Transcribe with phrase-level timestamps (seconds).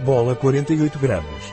[0.00, 1.52] Bola 48 gramas.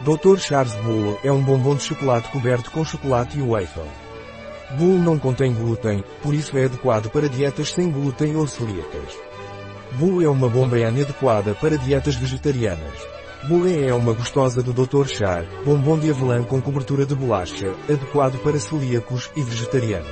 [0.00, 0.38] Dr.
[0.38, 3.82] Charles Bull é um bombom de chocolate coberto com chocolate e waffle.
[4.78, 9.18] Bull não contém glúten, por isso é adequado para dietas sem glúten ou celíacas.
[9.92, 13.12] Bull é uma bomba adequada para dietas vegetarianas.
[13.48, 15.08] Bulé é uma gostosa do Dr.
[15.08, 20.06] Char, bombom de avelã com cobertura de bolacha, adequado para celíacos e vegetarianos.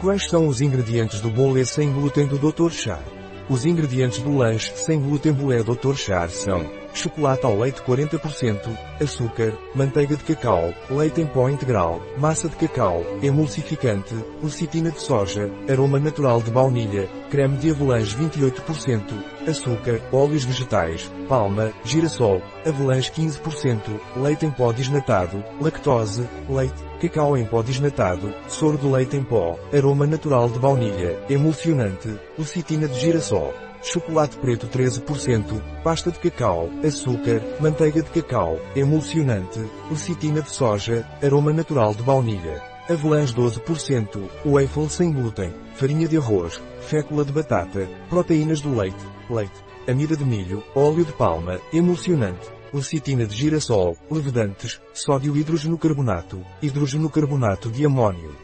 [0.00, 2.72] Quais são os ingredientes do bolé sem glúten do Dr.
[2.72, 3.23] Char?
[3.48, 5.94] Os ingredientes do lanche sem glúten bolé Dr.
[5.94, 12.48] Char são chocolate ao leite 40%, açúcar, manteiga de cacau, leite em pó integral, massa
[12.48, 19.02] de cacau, emulsificante, lecitina de soja, aroma natural de baunilha, creme de avalanche 28%,
[19.46, 23.80] açúcar, óleos vegetais, palma, girassol, avalanche 15%,
[24.16, 29.58] leite em pó desnatado, lactose, leite, cacau em pó desnatado, soro de leite em pó,
[29.76, 33.52] aroma natural de baunilha, emulsionante, lecitina de girassol
[33.84, 41.52] chocolate preto 13%, pasta de cacau, açúcar, manteiga de cacau, emulsionante, lecitina de soja, aroma
[41.52, 48.60] natural de baunilha, avalanche 12%, waffle sem glúten, farinha de arroz, fécula de batata, proteínas
[48.60, 55.36] do leite, leite, amida de milho, óleo de palma, emulsionante, lecitina de girassol, levedantes, sódio
[55.36, 58.34] hidrogeno carbonato, hidrogeno carbonato de amônio.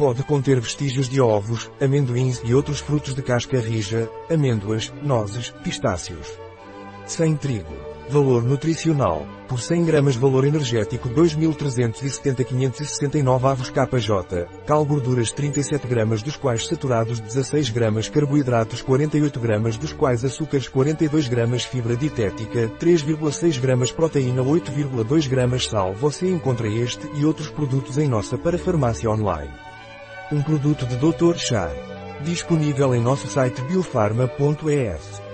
[0.00, 6.26] Pode conter vestígios de ovos, amendoins e outros frutos de casca rija, amêndoas, nozes, pistácios.
[7.04, 7.74] Sem trigo.
[8.08, 9.26] Valor nutricional.
[9.46, 14.48] Por 100 gramas valor energético 2370-569 avos KJ.
[14.66, 20.66] Cal gorduras 37 gramas dos quais saturados 16 gramas carboidratos 48 gramas dos quais açúcares
[20.66, 25.92] 42 gramas fibra dietética 3,6 gramas proteína 8,2 gramas sal.
[25.92, 29.68] Você encontra este e outros produtos em nossa parafarmácia online.
[30.32, 31.36] Um produto de Dr.
[31.36, 31.72] Char.
[32.22, 35.29] Disponível em nosso site biofarma.es.